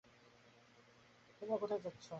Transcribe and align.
তোমরা 1.41 1.57
কোথায় 1.61 1.81
যাচ্ছ? 1.85 2.05